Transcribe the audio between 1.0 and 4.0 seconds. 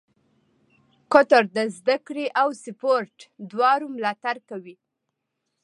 قطر د زده کړې او سپورټ دواړو